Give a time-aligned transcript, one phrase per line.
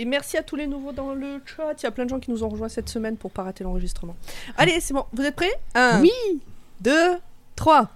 [0.00, 1.74] Et merci à tous les nouveaux dans le chat.
[1.78, 3.64] Il y a plein de gens qui nous ont rejoints cette semaine pour pas rater
[3.64, 4.16] l'enregistrement.
[4.56, 5.04] Allez, c'est bon.
[5.12, 5.52] Vous êtes prêts?
[5.74, 6.10] Un, Oui
[6.80, 7.18] 2,
[7.54, 7.86] 3.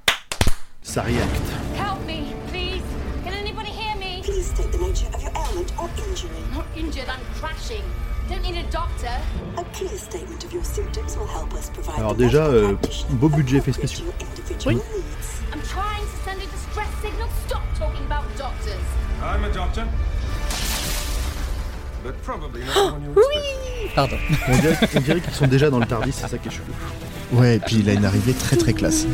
[0.83, 1.41] Ça react.
[1.75, 2.83] Help me, please.
[3.25, 4.21] Can anybody hear me?
[4.23, 6.29] Please state the nature of your ailment or injury.
[6.53, 7.85] I'm not injured, I'm crashing.
[8.29, 9.09] Don't need a doctor.
[9.57, 12.77] A clear statement of your symptoms will help us provide Alors déjà, euh,
[13.13, 14.05] beau budget effets spéciaux.
[14.67, 14.79] Oui.
[15.55, 17.31] I'm trying to send a distress signal.
[17.47, 18.85] Stop talking about doctors.
[19.23, 19.87] I'm a doctor.
[22.05, 23.95] Expect.
[23.95, 24.17] Pardon.
[24.49, 26.65] On dirait, on dirait qu'ils sont déjà dans le Tardis, c'est ça qui est chelou.
[27.33, 29.07] Ouais, et puis il a une arrivée très très classe.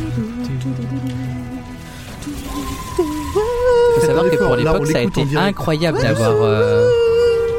[3.95, 6.89] Faut savoir que pour l'époque, ça a été incroyable d'avoir euh,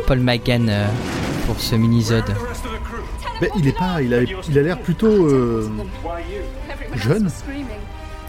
[0.06, 0.86] Paul McGann euh,
[1.46, 2.34] pour ce mini-zode.
[3.40, 5.68] Mais il est pas, il a, il a l'air plutôt euh,
[6.96, 7.30] jeune.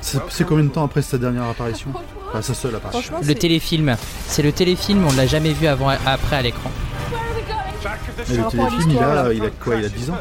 [0.02, 1.92] C'est combien de temps après sa dernière apparition?
[2.30, 3.16] Enfin, sa seule apparition.
[3.22, 3.96] Le téléfilm,
[4.28, 6.72] c'est le téléfilm, on l'a jamais vu avant, après à l'écran.
[8.30, 10.18] Et le téléfilm, il a, il a quoi Il a 10 ans.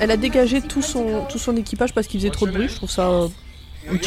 [0.00, 2.68] Elle a dégagé tout son, tout son équipage parce qu'il faisait trop de bruit.
[2.68, 3.08] Je trouve ça.
[3.08, 3.28] euh.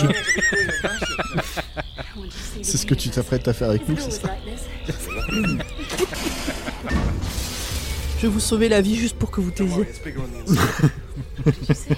[2.64, 4.30] C'est ce que tu t'apprêtes à faire avec nous, c'est ça
[8.18, 9.86] Je vais vous sauver la vie juste pour que vous taisiez.
[10.04, 10.90] bigger on the inside.
[11.46, 11.96] What did you say?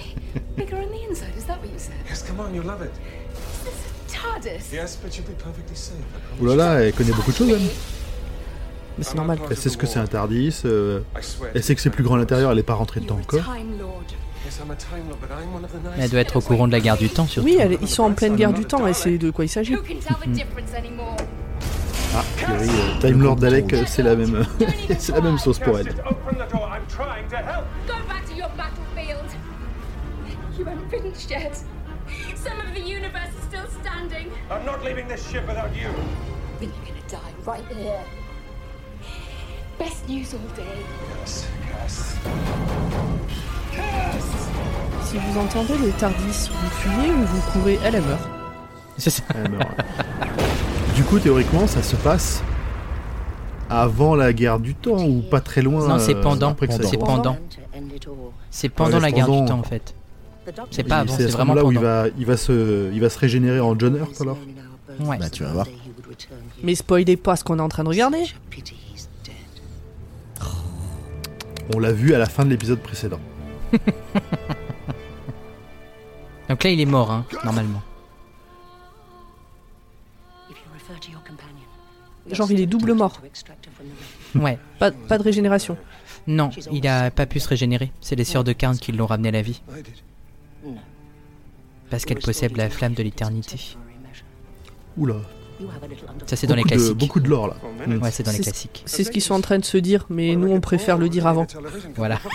[0.56, 1.94] Bigger on the inside, is that what you said?
[2.08, 2.92] yes, come on, you'll love it.
[4.08, 4.70] TARDIS?
[4.72, 5.96] Yes, but you'll be perfectly safe.
[5.96, 6.42] I promise.
[6.42, 7.60] Ouh là là, elle connaît beaucoup de choses, elle.
[9.00, 9.38] Mais c'est normal.
[9.50, 10.60] Elle sait ce que c'est un Tardis.
[10.66, 11.00] euh,
[11.54, 13.40] elle sait que c'est plus grand à l'intérieur, elle est pas rentrée dedans encore.
[13.40, 14.60] Nice.
[15.98, 17.48] Elle doit être au courant de la guerre du temps, surtout.
[17.48, 19.74] Oui, elle- ils sont en pleine guerre du temps et c'est de quoi il s'agit.
[19.74, 21.16] Who can tell the difference anymore?
[22.14, 24.44] Ah, Thierry, euh, Time Lord d'Alec, euh, c'est la même,
[24.98, 25.88] c'est la même sauce pour elle.
[25.88, 26.68] Open the door.
[26.74, 27.64] I'm trying to help.
[27.86, 29.30] Go back to your battlefield.
[30.58, 31.54] You haven't finished yet.
[32.34, 34.28] Some of the universe is still standing.
[34.50, 35.88] I'm not leaving this ship without you.
[36.58, 38.00] Then you're gonna die right here.
[39.80, 40.62] Best news all day.
[41.22, 41.46] Yes.
[45.04, 48.28] Si vous entendez les Tardis, vous fuyez ou vous courez Elle, elle meurt.
[48.98, 49.22] C'est ça.
[49.34, 49.84] Elle meurt, ouais.
[50.94, 52.42] Du coup, théoriquement, ça se passe
[53.70, 55.88] avant la guerre du temps ou pas très loin.
[55.88, 56.54] Non, c'est euh, pendant.
[56.82, 57.36] C'est pendant.
[58.50, 59.40] C'est pendant Ouais, la guerre pendant.
[59.42, 59.94] du temps, en fait.
[60.70, 63.08] C'est pas avant, c'est ce vraiment moment-là où il va, il va se, il va
[63.08, 64.38] se régénérer en John Hurt alors?
[65.00, 65.16] Ouais.
[65.18, 65.66] Bah tu vas voir.
[66.62, 68.24] Mais spoilez pas ce qu'on est en train de regarder.
[71.74, 73.20] On l'a vu à la fin de l'épisode précédent.
[76.48, 77.82] Donc là, il est mort, hein, normalement.
[82.30, 83.20] Genre, il est double mort.
[84.34, 84.58] Ouais.
[84.78, 85.76] Pas, pas de régénération.
[86.26, 87.90] Non, il a pas pu se régénérer.
[88.00, 89.62] C'est les sœurs de Karn qui l'ont ramené à la vie.
[91.88, 93.76] Parce qu'elle possède la flamme de l'éternité.
[94.96, 95.16] Oula.
[96.26, 96.96] Ça, c'est dans les Beaucoup de, classiques.
[96.98, 97.56] beaucoup de lore là.
[97.62, 97.86] Mm.
[97.88, 98.02] minutes.
[98.02, 98.82] Ouais, c'est dans les classiques.
[98.86, 101.26] C'est ce qu'ils sont en train de se dire, mais nous on préfère le dire
[101.26, 101.46] avant.
[101.96, 102.18] Voilà.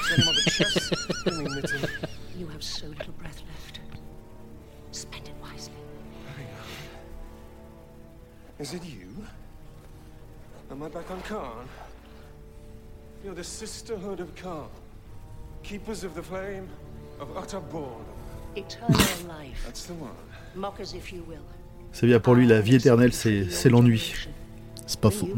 [8.57, 9.07] Is it you?
[10.71, 11.67] Am I back on Khan?
[13.23, 14.69] You're the Sisterhood of Khan.
[15.63, 16.69] Keepers of the Flame
[17.19, 18.05] of utter boredom.
[18.55, 18.97] Eternal
[19.27, 19.61] life.
[19.65, 20.15] That's the one.
[20.55, 21.43] Mock as if you will.
[21.95, 24.13] C'est bien pour lui, la vie éternelle, c'est c'est l'ennui.
[24.85, 25.29] C'est pas faux.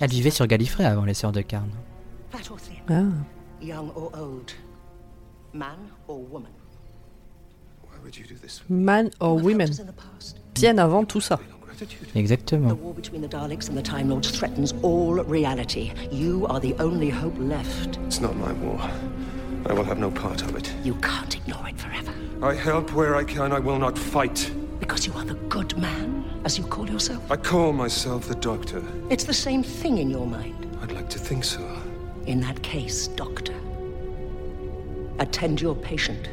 [0.00, 1.70] Elle vivait sur Gallifrey avant les sœurs de Karn.
[2.90, 3.04] Ah.
[8.68, 9.70] man or women?
[10.54, 11.40] Bien avant tout ça.
[12.14, 12.76] Exactement.
[19.66, 20.72] I will have no part of it.
[20.84, 22.12] You can't ignore it forever.
[22.42, 23.52] I help where I can.
[23.52, 24.50] I will not fight.
[24.80, 27.30] Because you are the good man, as you call yourself?
[27.30, 28.82] I call myself the Doctor.
[29.10, 30.66] It's the same thing in your mind.
[30.82, 31.60] I'd like to think so.
[32.26, 33.54] In that case, Doctor,
[35.18, 36.28] attend your patient.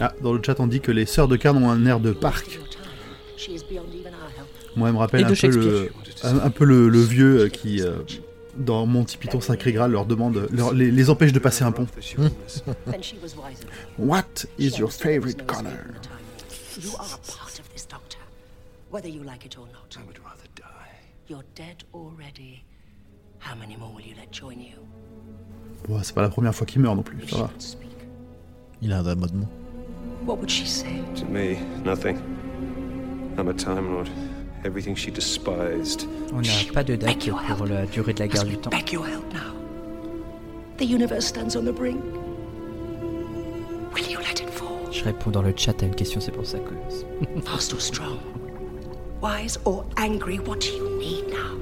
[0.00, 2.12] Ah, dans le chat, on dit que les sœurs de Karn ont un air de
[2.12, 2.58] parc.
[4.76, 5.92] Moi, elle me rappelle un peu, le,
[6.22, 7.96] un, un peu le, le vieux euh, qui, euh,
[8.56, 11.86] dans Monty Python Sacré Graal, leur demande, leur- les, les empêche de passer un pont.
[11.86, 12.62] The humanness.
[12.86, 13.66] Then she was wiser.
[13.98, 15.70] What is your She favorite knows color?
[15.70, 16.82] the time.
[16.82, 18.18] You are a part of this, Doctor.
[18.90, 19.96] Whether you like it or not.
[19.96, 20.98] I would rather die.
[21.28, 22.64] You're dead already.
[23.38, 24.78] How many more will you let join you?
[25.88, 27.50] Bon, c'est pas la première fois qu'il meurt non plus, ça va.
[28.82, 29.04] Il a un
[30.26, 31.02] what would she say?
[31.16, 32.16] To me, nothing.
[33.36, 34.08] I'm a Time Lord.
[34.64, 36.08] Everything she despised.
[36.32, 38.70] On n'a pas de date pour la durée de la guerre du temps.
[38.70, 39.52] Beg your help now.
[40.78, 42.02] The universe stands on the brink.
[43.92, 44.90] Will you let it fall?
[44.90, 47.40] Je réponds dans le chat à une question, c'est pour ça que.
[47.44, 48.18] Fast or strong?
[49.20, 50.38] Wise or angry?
[50.38, 51.58] What do you need now?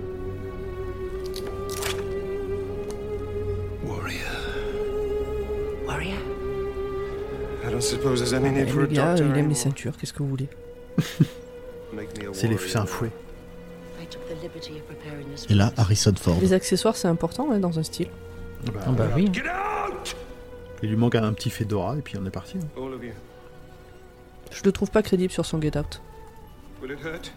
[3.84, 4.22] Warrior.
[5.86, 6.18] Warrior?
[7.66, 10.12] I don't suppose there's any need Il for a doctor il aime les ceintures, qu'est-ce
[10.12, 10.48] que vous voulez?
[12.32, 13.10] C'est un fouet.
[14.00, 15.72] I took the liberty of preparing this Et là.
[15.76, 16.36] Harrison Ford.
[16.40, 18.08] Les accessoires, c'est important ouais, dans un style.
[18.66, 19.28] Bah, Ah bah oui.
[19.32, 20.16] Get out!
[20.82, 22.58] Il lui manque un petit fedora et puis on est parti.
[22.58, 22.82] hein.
[24.50, 26.00] Je le trouve pas crédible sur son Get Out.
[26.82, 27.32] Will it hurt?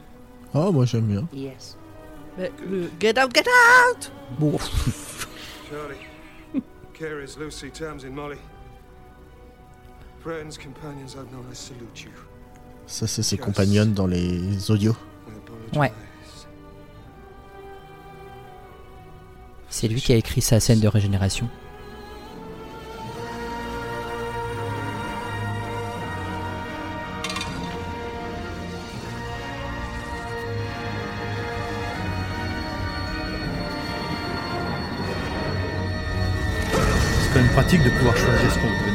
[0.53, 1.27] Oh, moi j'aime bien.
[1.33, 1.77] Yes.
[2.37, 4.57] Mais le Get Out, Get Out Bon,
[7.37, 8.37] Lucy, Tamsin, Molly.
[10.21, 12.11] Friends, companions I've known, I salute you.
[12.87, 14.95] Ça, c'est ses compagnons dans les audios.
[15.75, 15.91] Ouais.
[19.69, 21.49] C'est lui qui a écrit sa scène de régénération.
[37.21, 38.94] C'est quand même pratique de pouvoir choisir ce qu'on veut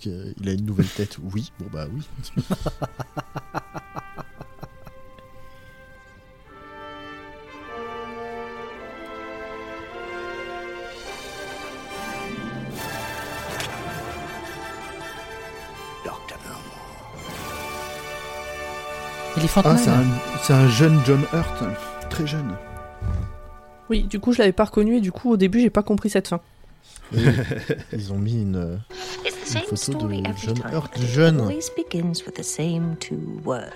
[0.00, 1.52] qu'il a une nouvelle tête Oui.
[1.58, 2.02] Bon, bah oui.
[19.56, 19.78] Ah, Man.
[19.78, 20.04] c'est un,
[20.42, 21.64] c'est un jeune John Hurt,
[22.08, 22.54] très jeune.
[23.88, 26.10] Oui, du coup, je l'avais pas reconnu et du coup, au début, j'ai pas compris
[26.10, 26.40] cette fin.
[27.12, 28.80] Ils ont mis une,
[29.50, 30.72] une same photo story de every John time.
[30.72, 31.40] Hurt jeune.
[31.40, 33.72] Always begins with the same two words.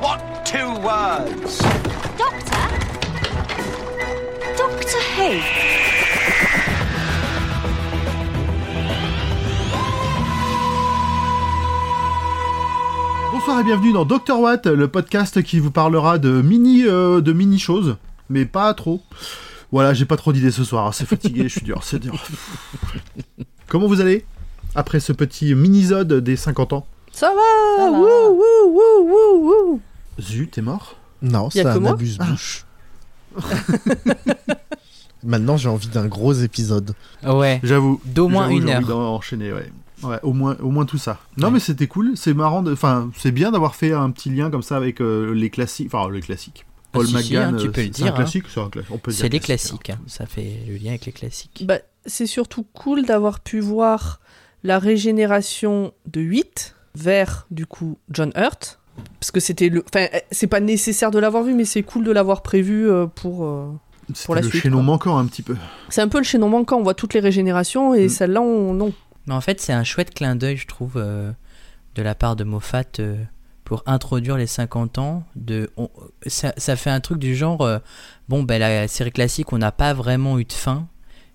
[0.00, 1.58] What two words?
[2.16, 2.56] Doctor?
[4.56, 5.40] Doctor who?
[13.32, 17.32] Bonsoir et bienvenue dans Dr Watt, le podcast qui vous parlera de mini, euh, de
[17.32, 17.96] mini choses,
[18.28, 19.02] mais pas trop.
[19.72, 22.14] Voilà, j'ai pas trop d'idées ce soir, hein, c'est fatigué, je suis dur, c'est dur.
[23.68, 24.24] Comment vous allez?
[24.74, 29.80] Après ce petit mini-zode des 50 ans Ça va, Wouh, wouh, wouh, wouh, wouh.
[30.20, 30.96] Zut, t'es mort?
[31.22, 32.64] Non, c'est un abuse-bouche.
[35.24, 36.94] Maintenant, j'ai envie d'un gros épisode.
[37.26, 37.60] Ouais.
[37.64, 38.00] J'avoue.
[38.04, 38.76] D'au moins une j'ai heure.
[38.78, 39.70] envie d'enchaîner, ouais.
[40.04, 41.18] Ouais, au moins, au moins tout ça.
[41.36, 44.62] Non, mais c'était cool, c'est marrant, enfin, c'est bien d'avoir fait un petit lien comme
[44.62, 46.64] ça avec euh, les classiques, enfin, les classiques.
[46.92, 48.12] Paul si, si, McGann, hein, tu euh, peux le c'est un hein.
[48.12, 49.90] classique, c'est un cla- on peut dire C'est les classique, classiques.
[49.90, 50.08] hein.
[50.08, 51.64] Ça fait le lien avec les classiques.
[51.66, 54.20] Bah, c'est surtout cool d'avoir pu voir
[54.64, 58.78] la régénération de 8 vers, du coup, John Hurt.
[59.20, 59.84] Parce que c'était le.
[59.94, 63.06] Enfin, euh, c'est pas nécessaire de l'avoir vu, mais c'est cool de l'avoir prévu euh,
[63.06, 63.44] pour.
[63.44, 63.70] euh,
[64.24, 64.84] pour la le suite, chaînon quoi.
[64.84, 65.54] manquant un petit peu.
[65.88, 68.08] C'est un peu le chaînon manquant, on voit toutes les régénérations et Mm.
[68.08, 68.72] celle-là, on...
[68.74, 68.92] non.
[69.26, 71.30] Mais en fait, c'est un chouette clin d'œil, je trouve, euh,
[71.94, 73.16] de la part de Moffat euh,
[73.64, 75.22] pour introduire les 50 ans.
[75.36, 75.90] De, on-
[76.26, 77.78] ça, ça fait un truc du genre euh,
[78.28, 80.88] bon, ben, la série classique, on n'a pas vraiment eu de fin.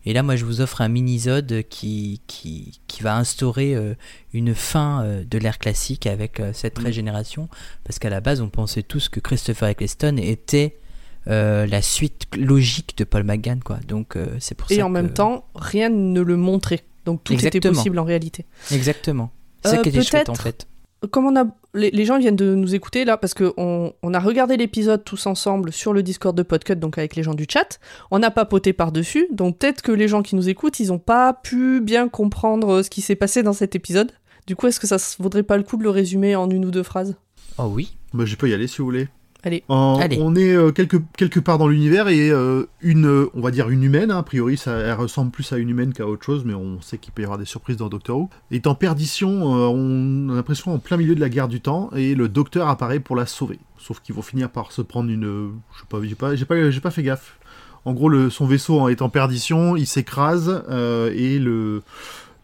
[0.05, 3.93] Et là, moi, je vous offre un mini-zode qui, qui, qui va instaurer euh,
[4.33, 7.47] une fin euh, de l'ère classique avec euh, cette régénération.
[7.85, 10.77] Parce qu'à la base, on pensait tous que Christopher Eccleston était
[11.25, 13.79] la suite logique de Paul McGann, quoi.
[13.87, 16.81] Donc, c'est pour ça Et en que- même temps, rien ne le montrait.
[17.05, 18.45] Donc tout était possible en réalité.
[18.71, 19.31] Exactement.
[19.63, 20.67] C'est ça qui était chouette, en fait.
[21.11, 24.13] Comme on a, les, les gens viennent de nous écouter là parce que on, on
[24.13, 27.45] a regardé l'épisode tous ensemble sur le Discord de Podcut, donc avec les gens du
[27.49, 27.79] chat.
[28.11, 30.93] On n'a pas poté par dessus, donc peut-être que les gens qui nous écoutent, ils
[30.93, 34.11] ont pas pu bien comprendre euh, ce qui s'est passé dans cet épisode.
[34.47, 36.65] Du coup, est-ce que ça se vaudrait pas le coup de le résumer en une
[36.65, 37.15] ou deux phrases?
[37.57, 37.95] Oh oui.
[38.13, 39.07] Bah, je peux y aller si vous voulez.
[39.43, 39.63] Allez.
[39.67, 40.17] En- Allez.
[40.21, 43.83] On est euh, quelque, quelque part dans l'univers et euh, une, on va dire une
[43.83, 46.53] humaine, hein, a priori ça elle ressemble plus à une humaine qu'à autre chose, mais
[46.53, 49.67] on sait qu'il peut y avoir des surprises dans Doctor Who, est en perdition, euh,
[49.67, 52.99] on a l'impression en plein milieu de la guerre du temps, et le docteur apparaît
[53.01, 53.59] pour la sauver.
[53.77, 55.51] Sauf qu'ils vont finir par se prendre une...
[55.73, 57.37] Je sais pas, j'ai pas, j'ai pas, j'ai pas fait gaffe.
[57.83, 61.81] En gros, le, son vaisseau est en perdition, il s'écrase, euh, et le,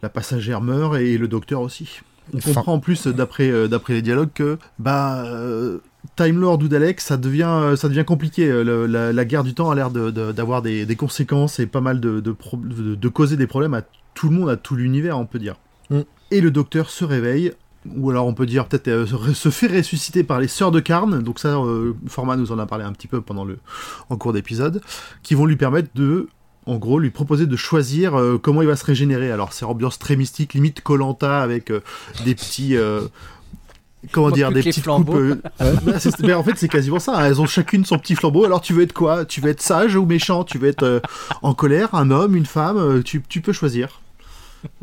[0.03, 2.01] la passagère meurt, et le docteur aussi.
[2.33, 5.79] On comprend en plus, d'après euh, d'après les dialogues, que bah, euh,
[6.15, 8.49] Time Lord ou Dalek, ça devient, euh, ça devient compliqué.
[8.49, 11.59] Euh, le- la, la guerre du temps a l'air de- de- d'avoir des, des conséquences
[11.59, 13.81] et pas mal de, de, causer des problèmes à
[14.13, 15.55] tout le monde, à tout l'univers, on peut dire.
[15.89, 15.99] Mm.
[16.31, 17.51] Et le docteur se réveille,
[17.97, 21.21] ou alors on peut dire peut-être euh, se- fait ressusciter par les sœurs de Karn,
[21.21, 23.57] donc ça, euh, Format nous en a parlé un petit peu pendant le,
[24.09, 24.81] en cours d'épisode,
[25.23, 26.27] qui vont lui permettre de
[26.65, 29.31] en gros, lui proposer de choisir euh, comment il va se régénérer.
[29.31, 31.79] Alors, c'est ambiance très mystique, limite Colanta avec euh,
[32.25, 32.75] des petits.
[32.77, 33.01] euh,
[34.11, 35.13] comment dire, des que petites flambeaux.
[35.13, 35.47] coupes.
[35.61, 37.17] euh, bah, c'est- mais en fait, c'est quasiment ça.
[37.17, 37.25] hein.
[37.25, 38.45] Elles ont chacune son petit flambeau.
[38.45, 39.25] Alors, tu veux être quoi?
[39.25, 40.43] Tu veux être sage ou méchant?
[40.43, 40.99] Tu veux être euh,
[41.41, 42.77] en colère, un homme, une femme?
[42.77, 44.01] Euh, tu, tu peux choisir.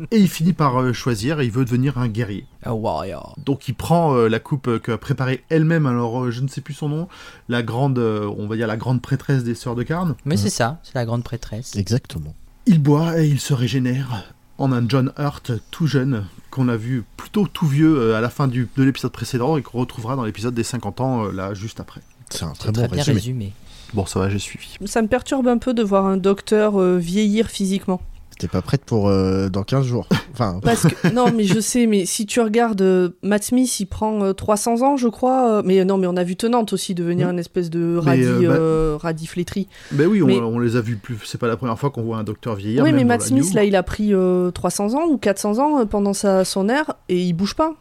[0.09, 2.47] Et il finit par euh, choisir et il veut devenir un guerrier.
[2.63, 3.35] A warrior.
[3.45, 6.61] Donc il prend euh, la coupe euh, qu'a préparée elle-même, alors euh, je ne sais
[6.61, 7.07] plus son nom,
[7.47, 10.15] la grande, euh, on va dire la grande prêtresse des sœurs de Carne.
[10.25, 11.75] Mais c'est ça, c'est la grande prêtresse.
[11.75, 12.33] Exactement.
[12.65, 14.23] Il boit et il se régénère
[14.57, 16.25] en un John Hurt tout jeune,
[16.57, 19.61] qu'on a vu plutôt tout vieux euh, à la fin du, de l'épisode précédent et
[19.61, 22.01] qu'on retrouvera dans l'épisode des 50 ans, euh, là, juste après.
[22.29, 23.15] C'est un C'est très bon très bien résumé.
[23.15, 23.53] résumé.
[23.93, 24.75] Bon, ça va, j'ai suivi.
[24.85, 28.01] Ça me perturbe un peu de voir un docteur euh, vieillir physiquement.
[28.39, 30.07] T'es pas prête pour euh, dans 15 jours.
[30.33, 33.87] Enfin, Parce que, non, mais je sais, mais si tu regardes euh, Matt Smith, il
[33.87, 35.51] prend euh, 300 ans, je crois.
[35.53, 37.31] euh, mais non, mais on a vu Tenante aussi devenir Hmm.
[37.31, 39.67] une espèce de Mais, radis, bah- radis flétri.
[39.91, 42.03] Ben oui, on, Mais- on les a vus plus, c'est pas la première fois qu'on
[42.03, 42.83] voit un docteur vieillir.
[42.83, 43.55] oui, mais même Matt Smith, New.
[43.55, 47.19] là, il a pris euh, 300 ans ou 400 ans pendant sa, son ère et
[47.19, 47.73] il bouge pas.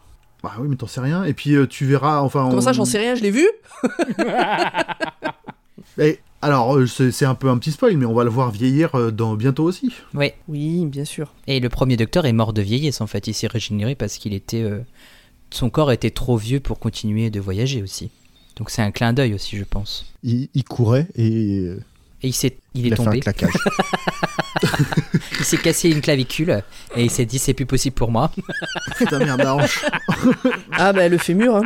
[0.42, 1.24] Bah oui, mais t'en sais rien.
[1.24, 2.44] Et puis tu verras, enfin.
[2.44, 3.46] Comment on- ça, j'en sais rien, je l'ai vu?
[5.98, 8.94] Et, alors, euh, c'est un peu un petit spoil, mais on va le voir vieillir
[8.94, 9.92] euh, dans bientôt aussi.
[10.14, 10.34] Ouais.
[10.48, 11.32] Oui, bien sûr.
[11.46, 13.26] Et le premier docteur est mort de vieillesse en fait.
[13.26, 14.62] Il s'est régénéré parce qu'il était.
[14.62, 14.80] euh,
[15.50, 18.10] Son corps était trop vieux pour continuer de voyager aussi.
[18.56, 20.06] Donc c'est un clin d'œil aussi, je pense.
[20.22, 21.66] il, il courait et
[22.22, 23.20] Et il, s'est, il est il fait un tombé.
[23.20, 23.52] claquage.
[25.38, 26.62] Il s'est cassé une clavicule
[26.96, 28.30] et il s'est dit c'est plus possible pour moi.
[28.96, 29.84] Putain, merde, la hanche.
[30.72, 31.56] Ah, bah, le fémur.
[31.56, 31.62] Hein.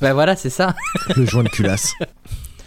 [0.00, 0.74] bah voilà, c'est ça.
[1.16, 1.94] le joint de culasse.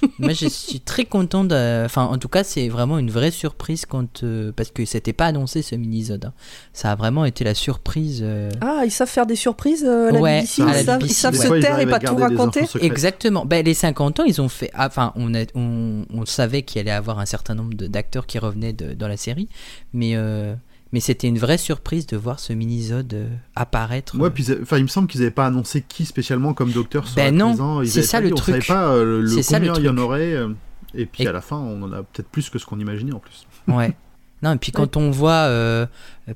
[0.19, 1.83] Moi je suis très content de.
[1.85, 4.23] Enfin, en tout cas, c'est vraiment une vraie surprise quand.
[4.23, 6.25] euh, Parce que c'était pas annoncé ce mini-zode.
[6.25, 6.33] hein.
[6.73, 8.21] Ça a vraiment été la surprise.
[8.23, 10.83] euh, Ah, ils savent faire des surprises euh, à la Ouais, BBC, à ils la
[10.83, 11.37] savent, BBC, ils savent ouais.
[11.37, 12.59] se Des fois, ils taire et arrivent à pas tout garder des raconter.
[12.61, 12.91] infos secrètes.
[12.91, 13.45] Exactement.
[13.45, 14.71] Ben, les 50 ans, ils ont fait.
[14.73, 18.25] ah, Enfin, on, a- on, on savait qu'il allait avoir un certain nombre de- d'acteurs
[18.25, 19.49] qui revenaient de- dans la série,
[19.93, 20.53] mais euh,
[20.93, 24.17] mais c'était une vraie surprise de voir ce mini-zode euh, apparaître.
[24.19, 27.31] Ouais, puis enfin, il me semble qu'ils n'avaient pas annoncé qui spécialement comme docteur serait
[27.31, 28.63] Ben non, c'est ça pas le dit, on truc.
[28.63, 29.99] savait pas euh, le combien il y en truc.
[29.99, 30.33] aurait.
[30.33, 30.49] euh,
[30.93, 33.13] et puis Et- à la fin, on en a peut-être plus que ce qu'on imaginait
[33.13, 33.47] en plus.
[33.67, 33.95] Ouais.
[34.43, 35.85] Non, et puis quand on voit euh,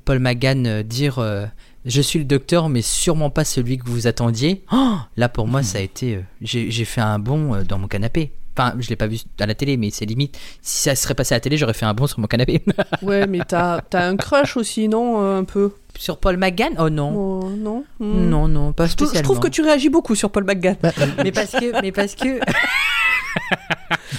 [0.04, 1.44] Paul McGann euh, dire euh,
[1.86, 5.62] Je suis le docteur, mais sûrement pas celui que vous attendiez, oh, là pour moi,
[5.62, 6.16] ça a été.
[6.16, 8.32] euh, J'ai fait un bond euh, dans mon canapé.
[8.58, 10.36] Enfin, je l'ai pas vu à la télé, mais c'est limite.
[10.62, 12.62] Si ça serait passé à la télé, j'aurais fait un bond sur mon canapé.
[13.02, 15.72] Ouais, mais t'as t'as un crush aussi, non euh, Un peu?
[15.98, 17.12] Sur Paul McGann Oh non.
[17.14, 18.28] Oh, Non Hmm.
[18.30, 19.18] Non, non, pas spécialement.
[19.18, 20.76] Je trouve que tu réagis beaucoup sur Paul McGann.
[21.22, 22.40] mais parce que mais parce que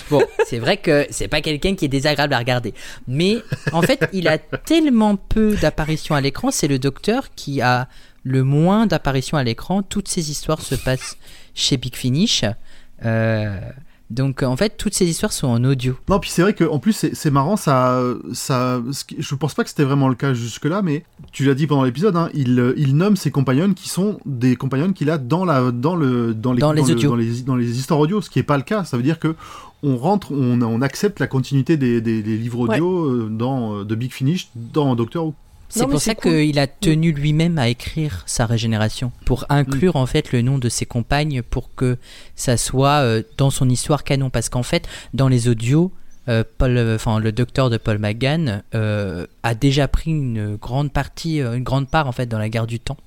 [0.10, 2.74] bon c'est vrai que c'est pas quelqu'un qui est désagréable à regarder.
[3.08, 3.38] Mais
[3.74, 7.88] en fait il a tellement peu d'apparitions à l'écran c'est le docteur qui a
[8.24, 9.84] le moins d'apparitions à l'écran.
[9.84, 11.18] Toutes ces histoires se passent
[11.56, 12.44] chez Big Finish.
[13.06, 13.60] Euh,
[14.10, 15.98] donc en fait toutes ces histoires sont en audio.
[16.10, 18.02] Non, puis c'est vrai qu'en plus, c'est marrant, ça,
[18.34, 18.82] ça,
[19.18, 22.16] je pense pas que c'était vraiment le cas jusque-là, mais tu l'as dit pendant l'épisode,
[22.16, 25.96] hein, il, il nomme ses compagnons qui sont des compagnons qu'il a dans, la, dans,
[25.98, 28.44] le, dans, les, Dans les le- dans, les, dans les histoires audio, ce qui est
[28.44, 28.86] pas le cas.
[28.86, 29.36] Ça veut dire que
[29.84, 33.84] on rentre, on, on accepte la continuité des, des- des livres audio euh, dans, euh,
[33.86, 35.36] de Big Finish dans Doctor Who.
[35.70, 36.32] c'est pour ça cool.
[36.32, 40.70] qu'il a tenu lui-même à écrire sa régénération pour inclure en fait le nom de
[40.70, 41.98] ses compagnes pour que
[42.36, 45.92] ça soit euh, dans son histoire canon parce qu'en fait dans les audios
[46.30, 51.40] euh, Paul, enfin le docteur de Paul McGann euh, a déjà pris une grande partie,
[51.40, 52.98] une grande part en fait dans la guerre du temps.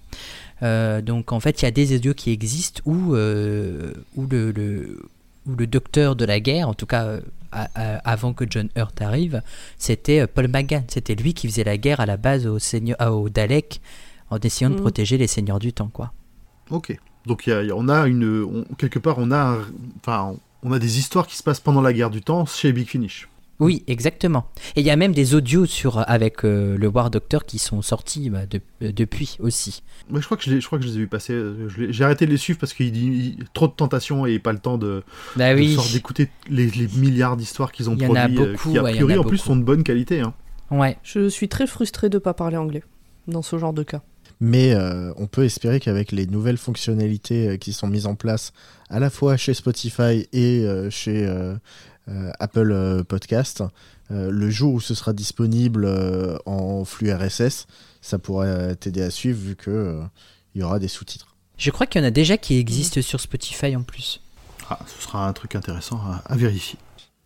[0.62, 4.52] Euh, donc en fait il y a des audios qui existent où, euh, où le,
[4.52, 5.02] le-
[5.46, 7.20] où le docteur de la guerre, en tout cas euh,
[7.52, 9.42] à- à- avant que John Hurt arrive,
[9.78, 10.84] c'était euh, Paul McGann.
[10.88, 13.80] C'était lui qui faisait la guerre à la base aux, seigneurs, aux Daleks
[14.30, 14.80] en essayant de Mhm.
[14.82, 16.12] protéger les seigneurs du temps, quoi.
[16.70, 16.96] Ok.
[17.26, 19.38] Donc il y a- il y a- on a une, on- quelque part, on a,
[19.38, 19.64] un-
[20.00, 22.86] enfin, on a des histoires qui se passent pendant la guerre du temps chez Big
[22.86, 23.28] Finish.
[23.60, 24.46] Oui, exactement.
[24.74, 27.82] Et il y a même des audios sur avec euh, le War Doctor qui sont
[27.82, 29.82] sortis bah, de- euh, depuis aussi.
[30.12, 31.34] Je crois que je, crois que je les ai vus passer.
[31.34, 34.58] euh, J'ai arrêté de les suivre parce qu'il dit trop de tentations et pas le
[34.58, 35.02] temps de,
[35.36, 35.76] Bah oui.
[35.92, 38.78] d'écouter les, les milliards d'histoires qu'ils ont Il y en a produits, euh, beaucoup, qui
[38.78, 39.46] a ouais, il y priori en a en plus beaucoup.
[39.46, 40.20] sont de bonne qualité.
[40.20, 40.32] hein.
[40.70, 40.96] Ouais.
[41.02, 42.82] Je suis très frustré de pas parler anglais
[43.28, 44.02] dans ce genre de cas.
[44.42, 48.52] Mais euh, on peut espérer qu'avec les nouvelles fonctionnalités euh, qui sont mises en place
[48.88, 51.56] à la fois chez Spotify et euh, chez euh, euh,
[52.38, 53.62] Apple euh, Podcast,
[54.10, 57.66] euh, le jour où ce sera disponible euh, en flux RSS,
[58.00, 60.02] ça pourrait t'aider à suivre vu que euh,
[60.54, 61.36] il y aura des sous-titres.
[61.58, 64.20] Je crois qu'il y en a déjà qui existent sur Spotify en plus.
[64.68, 66.78] Ah, ce sera un truc intéressant à, à vérifier.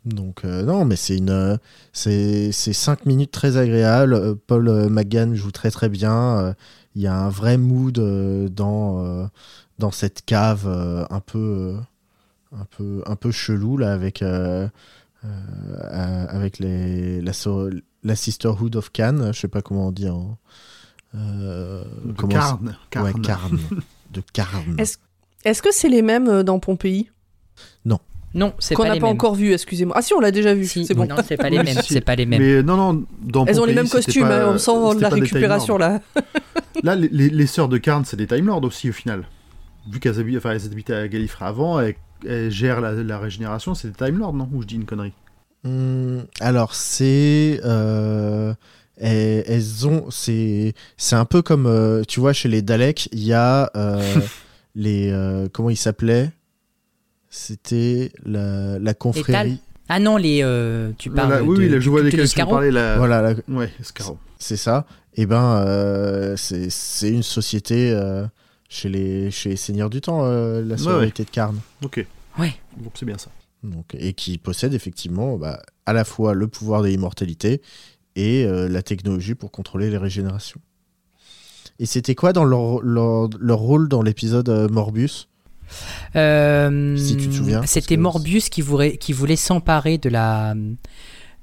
[0.04, 1.56] Donc euh, non, mais c'est une, euh,
[1.94, 4.12] c'est c'est cinq minutes très agréables.
[4.12, 6.38] Euh, Paul euh, McGann joue très très bien.
[6.40, 6.54] Euh,
[6.94, 9.26] Il y a un vrai mood euh, dans euh,
[9.78, 11.80] dans cette cave euh, un peu euh,
[12.58, 14.68] un peu un peu chelou là avec euh,
[15.24, 17.70] euh, euh, avec les la, so-
[18.02, 20.38] la Sisterhood of Khan, je sais pas comment on dit en.
[21.14, 22.76] Euh, De Carne.
[22.96, 23.22] Ouais, Carne.
[23.22, 23.58] Carne.
[24.12, 24.76] de Carne.
[24.78, 24.98] Est-ce
[25.44, 27.10] est-ce que c'est les mêmes dans Pompéi?
[28.36, 29.94] Non, c'est Qu'on n'a pas encore vu, excusez-moi.
[29.96, 31.06] Ah si, on l'a déjà vu, Si, c'est bon.
[31.06, 31.68] Non, c'est pas les mêmes.
[31.68, 31.92] si, si.
[31.94, 32.42] C'est pas les mêmes.
[32.42, 35.74] Mais non, non, dans Elles ont les mêmes costumes, pas- hein, on sent la récupération
[35.78, 36.00] Time là.
[36.16, 36.82] Lords.
[36.82, 39.28] Là, les, les- les sœurs de Karn, c'est des Time Lords aussi au final.
[39.88, 41.94] Vu qu'elles habitent, enfin, elles habitaient à Gallifrey avant, elles,
[42.50, 45.12] gèrent la, la régénération, c'est des Time Lords, non Ou je dis une connerie
[45.64, 47.58] Hmm, alors, c'est.
[47.64, 48.52] euh,
[48.98, 50.10] elles, elles ont.
[50.10, 51.64] C'est c'est un peu comme.
[51.66, 54.20] euh, tu vois, chez les Daleks, il y a euh,
[54.74, 55.10] les.
[55.10, 56.30] euh, comment ils s'appelaient?
[57.30, 59.60] C'était la, la confrérie.
[59.88, 60.40] Ah non, les.
[60.42, 61.28] euh, tu parles.
[61.28, 62.38] Voilà, Oui, de- oui, là, je vois lesquels tu.
[62.70, 62.96] La...
[62.98, 64.18] Voilà, la- Ouais, Scarrow.
[64.38, 64.86] c'est ça.
[65.14, 68.24] Et ben, euh, c'est c'est une société euh,
[68.68, 71.58] chez, les, chez les Seigneurs du Temps, euh, la Ouais, sororité de Carne.
[71.82, 72.04] Ok.
[72.38, 72.54] Ouais.
[72.82, 73.30] Donc c'est bien ça.
[73.62, 77.62] Donc, et qui possède effectivement bah, à la fois le pouvoir de l'immortalité
[78.16, 80.60] et euh, la technologie pour contrôler les régénérations.
[81.78, 85.28] Et c'était quoi dans leur, leur, leur rôle dans l'épisode euh, Morbus?
[86.14, 90.52] Euh, Si tu te souviens, C'était que- Morbius qui voulait, qui voulait s'emparer de la,
[90.52, 90.74] euh,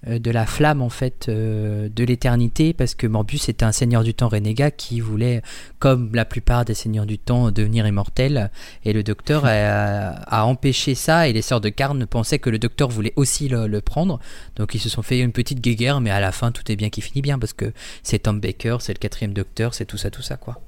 [0.07, 4.13] de la flamme en fait euh, de l'éternité parce que Morbius était un seigneur du
[4.13, 5.43] temps renégat qui voulait,
[5.77, 8.49] comme la plupart des seigneurs du temps, devenir immortel.
[8.83, 12.57] Et le docteur a, a empêché ça et les sœurs de Karn pensaient que le
[12.57, 14.19] docteur voulait aussi le, le prendre.
[14.55, 16.89] Donc ils se sont fait une petite guéguerre, mais à la fin tout est bien
[16.89, 20.09] qui finit bien parce que c'est Tom Baker, c'est le quatrième docteur, c'est tout ça,
[20.09, 20.61] tout ça quoi.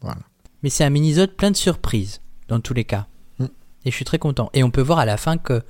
[0.00, 0.20] Voilà.
[0.62, 3.06] Mais c'est un mini-zode plein de surprises, dans tous les cas.
[3.38, 3.46] Mm.
[3.84, 4.50] Et je suis très content.
[4.54, 5.62] Et on peut voir à la fin que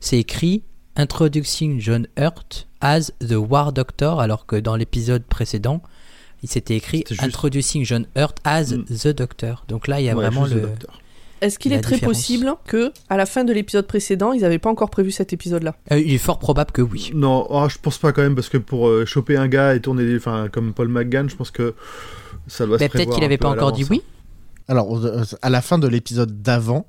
[0.00, 0.64] c'est écrit
[0.96, 5.82] Introducing John Hurt as the War Doctor, alors que dans l'épisode précédent,
[6.42, 8.84] il s'était écrit juste- Introducing John Hurt as Mm.
[8.84, 9.64] the Doctor.
[9.68, 10.60] Donc là, il y a Ouais, vraiment le.
[10.60, 11.00] docteur.
[11.40, 12.16] Est-ce qu'il est très différence.
[12.18, 15.74] possible que, à la fin de l'épisode précédent, ils n'avaient pas encore prévu cet épisode-là?
[15.90, 17.12] Euh, il est fort probable que oui.
[17.14, 19.80] Non, oh, je pense pas quand même, parce que pour euh, choper un gars et
[19.80, 21.74] tourner, des- enfin, comme Paul McGann, je pense que
[22.46, 24.02] ça doit Mais se peut-être qu'il n'avait peu pas encore dit oui.
[24.68, 26.86] Alors, euh, à la fin de l'épisode d'avant,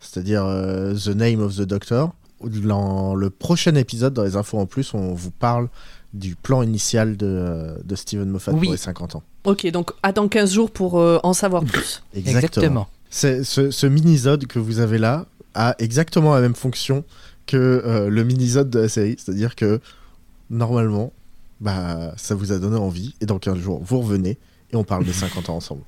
[0.00, 4.66] c'est-à-dire euh, The Name of the Doctor, dans le prochain épisode, dans les infos en
[4.66, 5.68] plus, on vous parle
[6.14, 8.62] du plan initial de, de Steven Moffat Oui.
[8.66, 9.22] pour les 50 ans.
[9.44, 12.02] Ok, donc attends 15 jours pour euh, en savoir plus.
[12.14, 12.88] Exactement.
[13.10, 17.04] C'est- Ce, ce mini-zode que vous avez là a exactement la même fonction
[17.46, 19.16] que euh, le mini-zode de la série.
[19.18, 19.80] C'est-à-dire que,
[20.50, 21.12] normalement,
[21.60, 23.14] bah, ça vous a donné envie.
[23.20, 24.38] Et dans 15 jours, vous revenez
[24.72, 25.82] et on parle des 50 ans ensemble.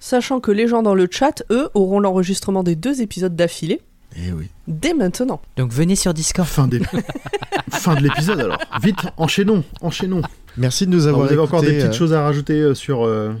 [0.00, 3.80] Sachant que les gens dans le chat, eux, auront l'enregistrement des deux épisodes d'affilée
[4.16, 4.48] Eh oui.
[4.66, 5.40] dès maintenant.
[5.56, 6.48] Donc venez sur Discord.
[6.48, 6.80] Fin, des-
[7.70, 8.58] fin de l'épisode alors.
[8.82, 10.22] Vite, enchaînons, enchaînons.
[10.56, 12.74] Merci de nous Alors, avoir vous avez encore des petites euh, choses à rajouter euh,
[12.74, 13.34] sur, euh,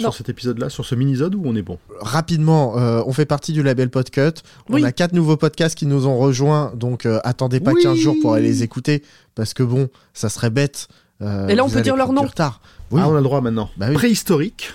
[0.00, 0.10] Non.
[0.10, 1.78] cet épisode-là, sur ce mini-zode, ou on est bon?
[2.00, 4.42] Rapidement, euh, on fait partie du label Podcut.
[4.68, 4.84] On Oui.
[4.84, 7.82] a quatre nouveaux podcasts qui nous ont rejoints, donc euh, attendez pas Oui.
[7.82, 9.04] 15 jours pour aller les écouter,
[9.36, 10.88] parce que bon, ça serait bête.
[11.22, 12.22] euh, Et là, on peut allez dire leur nom.
[12.22, 12.60] retard.
[12.90, 13.70] Oui, Ah, on a le droit maintenant.
[13.76, 13.94] Bah oui.
[13.94, 14.72] Préhistorique.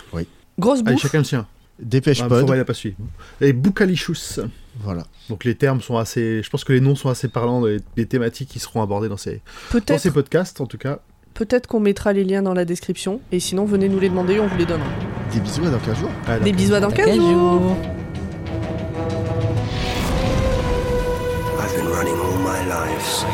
[0.60, 1.02] Grosse Allez, bouffe.
[1.02, 1.48] chacun le sien.
[1.80, 2.50] Dépêche Ah, Pod.
[2.50, 2.96] L'a pas suivi.
[3.42, 4.40] Et Boukalichus.
[4.82, 5.04] Voilà.
[5.30, 6.42] Donc les termes sont assez.
[6.44, 9.18] Je pense que les noms sont assez parlants des, des thématiques qui seront abordées dans
[9.18, 9.42] ces,
[9.88, 11.00] dans ces podcasts, en tout cas.
[11.34, 13.22] peut-être qu'on mettra les liens dans la description.
[13.32, 14.88] Et sinon, venez nous les demander, on vous les donnera.
[15.34, 16.12] Des bisous à dans 15 jours.
[16.28, 17.26] Ah, Des bisous à dans 15 15 jours.
[17.62, 17.78] jours.
[21.60, 23.26] I've been running all my life.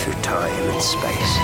[0.00, 1.38] Through time and space.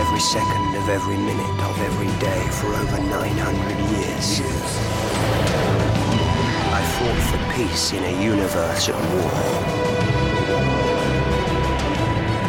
[0.00, 4.40] Every second of every minute of every day for over 900 years.
[6.76, 9.32] I fought for peace in a universe at war.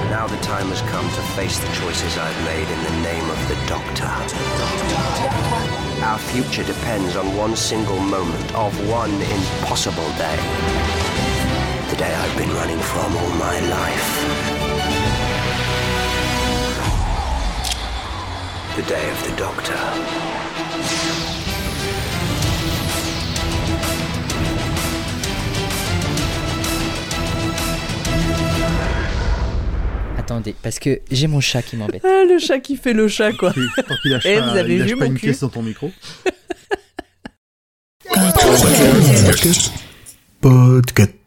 [0.10, 3.40] Now the time has come to face the choices I've made in the name of
[3.48, 4.12] the Doctor.
[6.04, 10.40] Our future depends on one single moment of one impossible day.
[11.90, 15.35] The day I've been running from all my life.
[18.76, 19.76] The day of the Doctor.
[30.18, 32.02] Attendez, parce que j'ai mon chat qui m'embête.
[32.04, 33.54] Ah, le chat qui fait le chat, quoi.
[33.54, 35.42] Tant qu'il lâche Eh, pas, vous avez il lâche vu pas mon une cul pièce
[35.42, 35.92] dans ton micro.
[40.42, 41.25] Podcast.